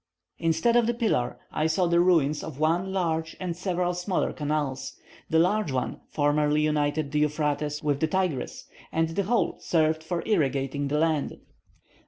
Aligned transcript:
Instead 0.39 0.75
of 0.75 0.87
the 0.87 0.95
pillar, 0.95 1.37
I 1.51 1.67
saw 1.67 1.85
the 1.85 1.99
ruins 1.99 2.43
of 2.43 2.57
one 2.59 2.91
large 2.91 3.37
and 3.39 3.55
several 3.55 3.93
smaller 3.93 4.33
canals. 4.33 4.95
The 5.29 5.37
large 5.37 5.71
one 5.71 6.01
formerly 6.09 6.61
united 6.61 7.11
the 7.11 7.19
Euphrates 7.19 7.83
with 7.83 7.99
the 7.99 8.07
Tigris, 8.07 8.65
and 8.91 9.09
the 9.09 9.21
whole 9.25 9.59
served 9.59 10.01
for 10.01 10.23
irrigating 10.27 10.87
the 10.87 10.97
land. 10.97 11.37